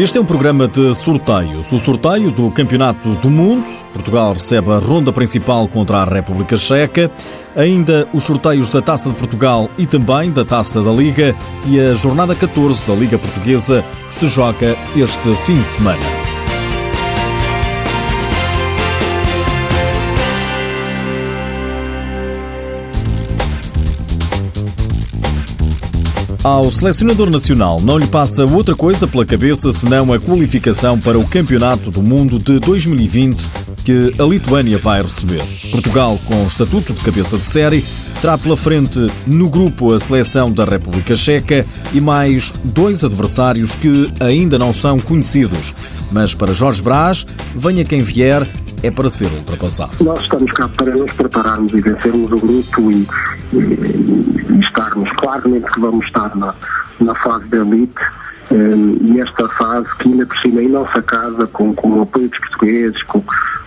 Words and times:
Este 0.00 0.16
é 0.16 0.20
um 0.20 0.24
programa 0.24 0.66
de 0.66 0.94
sorteios. 0.94 1.70
O 1.70 1.78
sorteio 1.78 2.30
do 2.30 2.50
Campeonato 2.50 3.10
do 3.16 3.28
Mundo. 3.28 3.68
Portugal 3.92 4.32
recebe 4.32 4.70
a 4.70 4.78
ronda 4.78 5.12
principal 5.12 5.68
contra 5.68 5.98
a 5.98 6.04
República 6.06 6.56
Checa. 6.56 7.10
Ainda 7.54 8.08
os 8.10 8.24
sorteios 8.24 8.70
da 8.70 8.80
Taça 8.80 9.10
de 9.10 9.14
Portugal 9.16 9.68
e 9.76 9.84
também 9.84 10.30
da 10.30 10.42
Taça 10.42 10.80
da 10.80 10.90
Liga. 10.90 11.36
E 11.66 11.78
a 11.78 11.92
jornada 11.92 12.34
14 12.34 12.86
da 12.86 12.94
Liga 12.94 13.18
Portuguesa 13.18 13.84
que 14.08 14.14
se 14.14 14.26
joga 14.26 14.74
este 14.96 15.34
fim 15.44 15.60
de 15.60 15.70
semana. 15.70 16.19
Ao 26.42 26.72
selecionador 26.72 27.28
nacional 27.28 27.78
não 27.82 27.98
lhe 27.98 28.06
passa 28.06 28.46
outra 28.46 28.74
coisa 28.74 29.06
pela 29.06 29.26
cabeça 29.26 29.70
senão 29.72 30.10
a 30.10 30.18
qualificação 30.18 30.98
para 30.98 31.18
o 31.18 31.26
Campeonato 31.28 31.90
do 31.90 32.02
Mundo 32.02 32.38
de 32.38 32.58
2020 32.58 33.46
que 33.84 34.14
a 34.18 34.24
Lituânia 34.24 34.78
vai 34.78 35.02
receber. 35.02 35.42
Portugal, 35.70 36.18
com 36.24 36.42
o 36.42 36.46
estatuto 36.46 36.94
de 36.94 37.00
cabeça 37.00 37.36
de 37.36 37.44
série, 37.44 37.84
terá 38.22 38.38
pela 38.38 38.56
frente 38.56 39.06
no 39.26 39.50
grupo 39.50 39.92
a 39.92 39.98
seleção 39.98 40.50
da 40.50 40.64
República 40.64 41.14
Checa 41.14 41.66
e 41.92 42.00
mais 42.00 42.54
dois 42.64 43.04
adversários 43.04 43.74
que 43.74 44.10
ainda 44.18 44.58
não 44.58 44.72
são 44.72 44.98
conhecidos. 44.98 45.74
Mas 46.10 46.34
para 46.34 46.54
Jorge 46.54 46.82
Brás, 46.82 47.26
venha 47.54 47.84
quem 47.84 48.02
vier, 48.02 48.48
é 48.82 48.90
para 48.90 49.10
ser 49.10 49.30
ultrapassado. 49.32 49.92
Nós 50.02 50.20
estamos 50.20 50.50
cá 50.52 50.68
para 50.68 50.94
nos 50.94 51.12
prepararmos 51.12 51.72
e 51.72 51.80
vencermos 51.80 52.32
o 52.32 52.36
grupo 52.36 52.90
e, 52.90 53.06
e, 53.52 54.54
e 54.54 54.60
estarmos. 54.60 55.10
Claramente 55.12 55.70
que 55.72 55.80
vamos 55.80 56.06
estar 56.06 56.34
na, 56.36 56.54
na 57.00 57.14
fase 57.16 57.44
da 57.46 57.58
elite 57.58 58.00
um, 58.50 59.14
e 59.14 59.20
esta 59.20 59.48
fase 59.50 59.88
que 59.98 60.08
ainda 60.08 60.26
por 60.26 60.36
cima 60.38 60.62
em 60.62 60.68
nossa 60.68 61.00
casa, 61.02 61.46
com, 61.48 61.72
com 61.74 61.90
o 61.98 62.02
apoio 62.02 62.28
dos 62.28 62.38
portugueses, 62.38 63.02
com, 63.04 63.22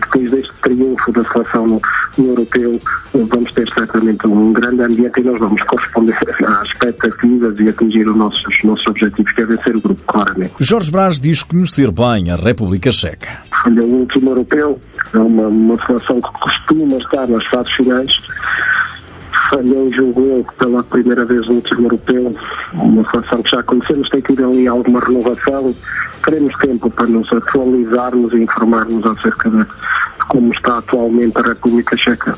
depois 0.00 0.30
deste 0.30 0.52
triunfo 0.62 1.12
da 1.12 1.22
seleção 1.22 1.66
no, 1.66 1.82
no, 2.16 2.28
europeu, 2.28 2.80
vamos 3.12 3.52
ter 3.52 3.68
certamente 3.72 4.26
um 4.26 4.52
grande 4.52 4.82
ambiente 4.82 5.20
e 5.20 5.24
nós 5.24 5.38
vamos 5.40 5.62
corresponder 5.64 6.16
às 6.46 6.68
expectativas 6.68 7.58
e 7.58 7.68
atingir 7.68 8.08
os 8.08 8.16
nossos, 8.16 8.42
os 8.46 8.64
nossos 8.64 8.86
objetivos, 8.86 9.32
que 9.32 9.42
é 9.42 9.46
vencer 9.46 9.76
o 9.76 9.80
grupo, 9.80 10.00
claramente. 10.06 10.52
Jorge 10.60 10.90
Brás 10.92 11.20
diz 11.20 11.42
conhecer 11.42 11.90
bem 11.90 12.30
a 12.30 12.36
República 12.36 12.92
Checa. 12.92 13.47
Olha, 13.66 13.82
o 13.82 13.94
último 14.00 14.30
europeu 14.30 14.80
é 15.12 15.18
uma, 15.18 15.48
uma 15.48 15.86
seleção 15.86 16.20
que 16.20 16.40
costuma 16.40 16.96
estar 16.96 17.26
nas 17.28 17.44
fases 17.46 17.72
finais 17.74 18.10
falhou, 19.48 19.90
julgo 19.90 20.20
eu, 20.20 20.46
pela 20.58 20.82
primeira 20.84 21.24
vez 21.24 21.46
no 21.46 21.54
último 21.54 21.86
europeu, 21.86 22.34
uma 22.74 23.10
seleção 23.10 23.42
que 23.42 23.50
já 23.50 23.62
conhecemos, 23.62 24.08
tem 24.10 24.20
tido 24.20 24.44
ali 24.44 24.68
alguma 24.68 25.00
renovação. 25.00 25.74
Queremos 26.24 26.54
tempo 26.56 26.90
para 26.90 27.06
nos 27.06 27.32
atualizarmos 27.32 28.32
e 28.32 28.42
informarmos 28.42 29.04
acerca 29.06 29.50
de, 29.50 29.66
como 30.28 30.52
está 30.52 30.78
atualmente 30.78 31.38
a 31.38 31.42
República 31.42 31.96
Checa. 31.96 32.34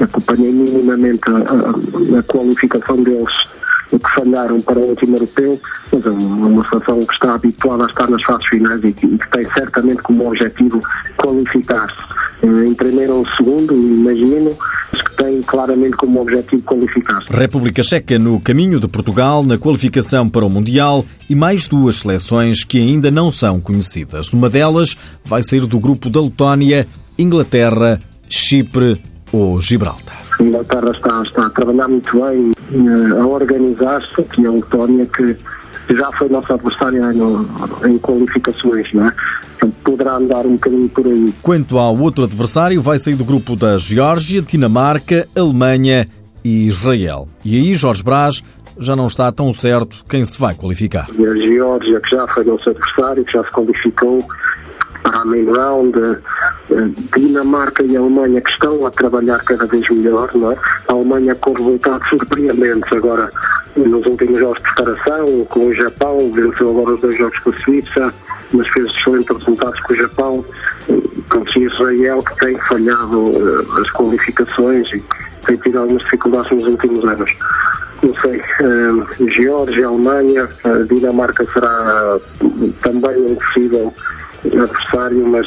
Acompanhei 0.00 0.52
minimamente 0.52 1.22
a, 1.28 2.16
a, 2.16 2.18
a 2.18 2.22
qualificação 2.24 3.02
deles 3.02 3.34
que 3.98 4.10
falharam 4.14 4.60
para 4.60 4.78
o 4.78 4.88
último 4.90 5.16
europeu, 5.16 5.60
mas 5.92 6.06
é 6.06 6.10
uma 6.10 6.68
seleção 6.68 7.04
que 7.04 7.12
está 7.12 7.34
habituada 7.34 7.84
a 7.84 7.86
estar 7.86 8.08
nas 8.08 8.22
fases 8.22 8.46
finais 8.48 8.80
e 8.84 8.92
que, 8.92 9.06
tem 9.06 9.44
certamente 9.52 10.02
como 10.02 10.26
objetivo 10.26 10.80
qualificar-se 11.16 11.96
eh, 12.42 12.66
em 12.66 12.74
primeiro 12.74 13.16
ou 13.16 13.26
segundo, 13.36 13.74
imagino, 13.74 14.56
que 14.92 15.16
tem 15.16 15.42
claramente 15.42 15.96
como 15.96 16.20
objetivo 16.20 16.62
qualificar-se. 16.62 17.32
República 17.32 17.82
Checa 17.82 18.18
no 18.18 18.40
caminho 18.40 18.80
de 18.80 18.88
Portugal 18.88 19.44
na 19.44 19.58
qualificação 19.58 20.28
para 20.28 20.44
o 20.44 20.50
Mundial 20.50 21.04
e 21.28 21.34
mais 21.34 21.66
duas 21.66 21.96
seleções 21.96 22.64
que 22.64 22.78
ainda 22.78 23.10
não 23.10 23.30
são 23.30 23.60
conhecidas. 23.60 24.32
Uma 24.32 24.48
delas 24.48 24.96
vai 25.24 25.42
sair 25.42 25.66
do 25.66 25.78
grupo 25.78 26.10
da 26.10 26.20
Letónia, 26.20 26.86
Inglaterra, 27.18 28.00
Chipre 28.28 29.00
ou 29.32 29.60
Gibraltar. 29.60 30.21
A 30.42 30.44
Inglaterra 30.44 30.90
está, 30.90 31.22
está 31.22 31.46
a 31.46 31.50
trabalhar 31.50 31.86
muito 31.86 32.20
bem 32.20 32.52
eh, 32.72 33.20
a 33.20 33.24
organizar-se, 33.24 34.22
que 34.24 34.44
é 34.44 34.48
a 34.48 34.50
Letónia 34.50 35.06
que 35.06 35.36
já 35.94 36.10
foi 36.18 36.28
nossa 36.28 36.54
adversária 36.54 37.12
no, 37.12 37.46
em 37.86 37.96
qualificações, 37.98 38.92
não 38.92 39.06
é? 39.06 39.14
poderá 39.84 40.16
andar 40.16 40.44
um 40.44 40.54
bocadinho 40.54 40.88
por 40.88 41.06
aí. 41.06 41.32
Quanto 41.42 41.78
ao 41.78 41.96
outro 41.96 42.24
adversário, 42.24 42.82
vai 42.82 42.98
sair 42.98 43.14
do 43.14 43.24
grupo 43.24 43.54
da 43.54 43.78
Geórgia, 43.78 44.42
Dinamarca, 44.42 45.28
Alemanha 45.36 46.08
e 46.44 46.66
Israel. 46.66 47.28
E 47.44 47.56
aí 47.56 47.74
Jorge 47.74 48.02
Brás 48.02 48.42
já 48.78 48.96
não 48.96 49.06
está 49.06 49.30
tão 49.30 49.52
certo 49.52 50.04
quem 50.08 50.24
se 50.24 50.40
vai 50.40 50.54
qualificar. 50.54 51.08
E 51.16 51.24
a 51.24 51.34
Geórgia, 51.34 52.00
que 52.00 52.16
já 52.16 52.26
foi 52.26 52.44
nosso 52.44 52.68
adversário, 52.68 53.24
que 53.24 53.32
já 53.32 53.44
se 53.44 53.50
qualificou 53.52 54.26
para 55.04 55.20
a 55.20 55.24
main 55.24 55.44
round, 55.44 55.92
Dinamarca 57.16 57.82
e 57.82 57.96
Alemanha 57.96 58.40
que 58.40 58.50
estão 58.50 58.86
a 58.86 58.90
trabalhar 58.90 59.38
cada 59.44 59.66
vez 59.66 59.88
melhor, 59.90 60.30
não 60.34 60.52
é? 60.52 60.56
A 60.88 60.92
Alemanha 60.92 61.34
com 61.34 61.52
resultados 61.52 62.08
surpreendentes 62.08 62.92
agora 62.92 63.30
nos 63.76 64.04
últimos 64.06 64.38
jogos 64.38 64.58
de 64.58 64.74
preparação, 64.74 65.44
com 65.46 65.66
o 65.66 65.74
Japão, 65.74 66.18
venceu 66.32 66.70
agora 66.70 66.94
os 66.94 67.00
dois 67.00 67.16
jogos 67.16 67.38
com 67.38 67.50
a 67.50 67.58
Suíça, 67.58 68.14
mas 68.52 68.68
fez 68.68 68.86
excelentes 68.86 69.36
resultados 69.36 69.80
com 69.80 69.92
o 69.92 69.96
Japão, 69.96 70.44
com 71.28 71.58
Israel, 71.58 72.22
que 72.22 72.36
tem 72.36 72.58
falhado 72.60 73.18
uh, 73.18 73.80
as 73.80 73.90
qualificações 73.90 74.92
e 74.92 75.02
tem 75.46 75.56
tido 75.56 75.78
algumas 75.78 76.02
dificuldades 76.02 76.50
nos 76.52 76.64
últimos 76.64 77.04
anos. 77.04 77.30
Não 78.02 78.14
sei, 78.20 78.40
uh, 78.40 79.30
Geórgia, 79.30 79.86
Alemanha, 79.86 80.48
uh, 80.64 80.84
Dinamarca 80.84 81.46
será 81.52 82.16
uh, 82.16 82.72
também 82.82 83.16
um 83.22 83.36
possível 83.36 83.94
adversário, 84.44 85.26
mas 85.26 85.46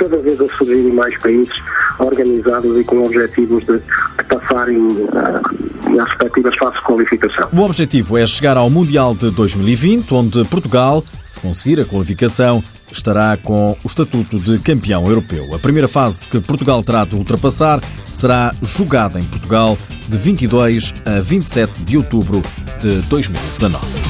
cada 0.00 0.16
vez 0.16 0.40
a 0.40 0.48
surgirem 0.56 0.92
mais 0.94 1.16
países 1.18 1.54
organizados 1.98 2.74
e 2.78 2.84
com 2.84 3.04
objetivos 3.04 3.64
de, 3.66 3.80
passarem 4.24 4.78
uh, 4.78 6.00
às 6.00 6.08
respectivas 6.08 6.56
fases 6.56 6.78
de 6.78 6.84
qualificação. 6.84 7.48
O 7.52 7.60
objetivo 7.60 8.16
é 8.16 8.26
chegar 8.26 8.56
ao 8.56 8.70
Mundial 8.70 9.14
de 9.14 9.30
2020, 9.30 10.14
onde 10.14 10.44
Portugal, 10.46 11.04
se 11.26 11.38
conseguir 11.38 11.80
a 11.80 11.84
qualificação, 11.84 12.64
estará 12.90 13.36
com 13.36 13.76
o 13.84 13.86
estatuto 13.86 14.38
de 14.38 14.58
campeão 14.60 15.06
europeu. 15.06 15.54
A 15.54 15.58
primeira 15.58 15.86
fase 15.86 16.26
que 16.28 16.40
Portugal 16.40 16.82
terá 16.82 17.04
de 17.04 17.14
ultrapassar 17.14 17.80
será 18.10 18.52
jogada 18.62 19.20
em 19.20 19.24
Portugal 19.24 19.76
de 20.08 20.16
22 20.16 20.94
a 21.04 21.20
27 21.20 21.84
de 21.84 21.98
outubro 21.98 22.42
de 22.80 23.02
2019. 23.02 24.09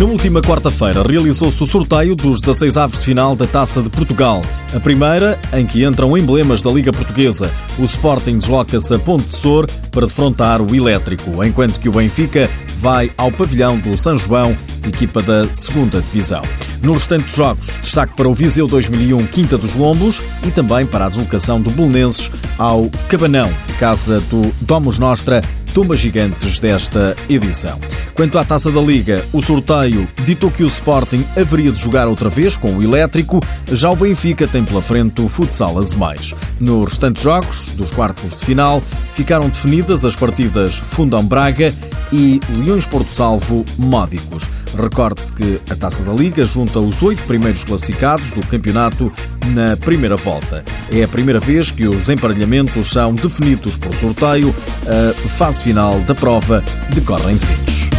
Na 0.00 0.06
última 0.06 0.40
quarta-feira 0.40 1.06
realizou-se 1.06 1.62
o 1.62 1.66
sorteio 1.66 2.16
dos 2.16 2.40
16 2.40 2.78
aves 2.78 3.00
de 3.00 3.04
final 3.04 3.36
da 3.36 3.46
Taça 3.46 3.82
de 3.82 3.90
Portugal. 3.90 4.40
A 4.74 4.80
primeira, 4.80 5.38
em 5.52 5.66
que 5.66 5.84
entram 5.84 6.16
emblemas 6.16 6.62
da 6.62 6.70
Liga 6.70 6.90
Portuguesa. 6.90 7.50
O 7.78 7.84
Sporting 7.84 8.38
desloca-se 8.38 8.94
a 8.94 8.98
Ponte 8.98 9.24
de 9.24 9.36
Sor 9.36 9.66
para 9.90 10.06
defrontar 10.06 10.62
o 10.62 10.74
Elétrico, 10.74 11.44
enquanto 11.44 11.78
que 11.78 11.86
o 11.86 11.92
Benfica 11.92 12.48
vai 12.78 13.12
ao 13.18 13.30
pavilhão 13.30 13.76
do 13.76 13.94
São 13.98 14.16
João, 14.16 14.56
equipa 14.88 15.20
da 15.20 15.44
segunda 15.52 16.00
Divisão. 16.00 16.40
Nos 16.82 16.96
restantes 16.96 17.36
jogos, 17.36 17.66
destaque 17.82 18.14
para 18.14 18.26
o 18.26 18.32
Viseu 18.32 18.66
2001 18.66 19.26
Quinta 19.26 19.58
dos 19.58 19.74
Lombos 19.74 20.22
e 20.46 20.50
também 20.50 20.86
para 20.86 21.04
a 21.04 21.08
deslocação 21.10 21.60
do 21.60 21.70
Belenenses 21.70 22.30
ao 22.56 22.88
Cabanão, 23.06 23.52
casa 23.78 24.18
do 24.30 24.50
Domos 24.62 24.98
Nostra 24.98 25.42
tumbas 25.70 26.00
gigantes 26.00 26.58
desta 26.58 27.14
edição. 27.28 27.78
Quanto 28.14 28.38
à 28.38 28.44
Taça 28.44 28.70
da 28.70 28.80
Liga, 28.80 29.24
o 29.32 29.40
sorteio 29.40 30.06
ditou 30.24 30.50
que 30.50 30.62
o 30.62 30.66
Sporting 30.66 31.24
haveria 31.36 31.70
de 31.70 31.80
jogar 31.80 32.08
outra 32.08 32.28
vez 32.28 32.56
com 32.56 32.74
o 32.74 32.82
Elétrico, 32.82 33.40
já 33.72 33.90
o 33.90 33.96
Benfica 33.96 34.46
tem 34.46 34.64
pela 34.64 34.82
frente 34.82 35.20
o 35.22 35.28
Futsal 35.28 35.78
Azemais. 35.78 36.34
Nos 36.58 36.90
restantes 36.90 37.22
jogos, 37.22 37.68
dos 37.76 37.90
quartos 37.90 38.36
de 38.36 38.44
final, 38.44 38.82
ficaram 39.14 39.48
definidas 39.48 40.04
as 40.04 40.16
partidas 40.16 40.76
Fundão 40.76 41.24
Braga 41.24 41.72
e 42.12 42.40
Leões 42.56 42.86
Porto 42.86 43.10
Salvo 43.10 43.64
Módicos. 43.78 44.50
Recorde-se 44.76 45.32
que 45.32 45.60
a 45.70 45.76
Taça 45.76 46.02
da 46.02 46.12
Liga 46.12 46.44
junta 46.46 46.80
os 46.80 47.02
oito 47.02 47.22
primeiros 47.22 47.64
classificados 47.64 48.32
do 48.32 48.44
campeonato 48.46 49.12
na 49.46 49.76
primeira 49.76 50.16
volta. 50.16 50.64
É 50.92 51.04
a 51.04 51.08
primeira 51.08 51.38
vez 51.38 51.70
que 51.70 51.86
os 51.86 52.08
emparelhamentos 52.08 52.90
são 52.90 53.14
definidos 53.14 53.76
por 53.76 53.94
sorteio. 53.94 54.54
A 54.86 55.28
fase 55.28 55.62
final 55.62 56.00
da 56.00 56.14
prova 56.14 56.64
decorre 56.92 57.32
em 57.32 57.38
Sines. 57.38 57.90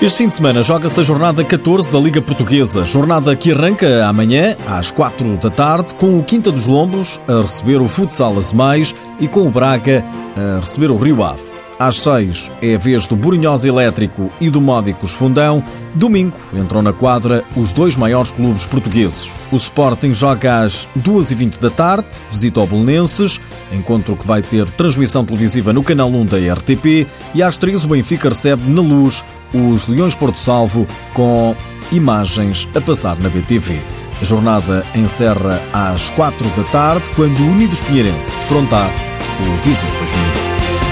Este 0.00 0.18
fim 0.18 0.28
de 0.28 0.34
semana 0.34 0.62
joga-se 0.62 1.00
a 1.00 1.02
jornada 1.02 1.42
14 1.42 1.90
da 1.90 1.98
Liga 1.98 2.20
Portuguesa, 2.20 2.84
jornada 2.84 3.34
que 3.34 3.50
arranca 3.50 4.06
amanhã 4.06 4.54
às 4.66 4.90
4 4.90 5.38
da 5.38 5.50
tarde 5.50 5.94
com 5.94 6.18
o 6.18 6.22
Quinta 6.22 6.52
dos 6.52 6.66
Lombos 6.66 7.18
a 7.26 7.40
receber 7.40 7.80
o 7.80 7.88
Futsal 7.88 8.36
Azemais 8.36 8.94
e 9.18 9.26
com 9.26 9.46
o 9.46 9.50
Braga 9.50 10.04
a 10.36 10.60
receber 10.60 10.90
o 10.90 10.96
Rio 10.96 11.24
Ave. 11.24 11.55
às 11.78 11.96
6 12.02 12.50
é 12.62 12.74
a 12.74 12.78
vez 12.78 13.06
do 13.06 13.16
Borinhosa 13.16 13.68
Elétrico 13.68 14.30
e 14.40 14.48
do 14.48 14.60
Módicos 14.60 15.12
Fundão. 15.12 15.62
Domingo 15.94 16.36
entram 16.52 16.82
na 16.82 16.92
quadra 16.92 17.44
os 17.56 17.72
dois 17.72 17.96
maiores 17.96 18.32
clubes 18.32 18.66
portugueses. 18.66 19.32
O 19.52 19.56
Sporting 19.56 20.12
joga 20.12 20.60
às 20.60 20.88
2h20 20.98 21.60
da 21.60 21.70
tarde, 21.70 22.08
visita 22.30 22.60
ao 22.60 22.66
Belenenses, 22.66 23.40
encontro 23.72 24.16
que 24.16 24.26
vai 24.26 24.42
ter 24.42 24.68
transmissão 24.70 25.24
televisiva 25.24 25.72
no 25.72 25.82
canal 25.82 26.08
1 26.08 26.26
da 26.26 26.38
RTP, 26.54 27.06
e 27.34 27.42
às 27.42 27.58
3 27.58 27.84
o 27.84 27.88
Benfica 27.88 28.28
recebe 28.28 28.68
na 28.70 28.80
luz 28.80 29.24
os 29.54 29.86
Leões 29.86 30.14
Porto 30.14 30.38
Salvo 30.38 30.86
com 31.14 31.54
imagens 31.92 32.68
a 32.74 32.80
passar 32.80 33.18
na 33.20 33.28
BTV. 33.28 33.78
A 34.20 34.24
jornada 34.24 34.84
encerra 34.94 35.60
às 35.72 36.10
4 36.10 36.48
da 36.56 36.64
tarde, 36.64 37.08
quando 37.14 37.38
o 37.38 37.50
Unidos 37.50 37.82
Pinheirense 37.82 38.34
defrontar 38.36 38.90
o 39.40 39.62
Viseu 39.62 39.88
2000. 39.98 40.85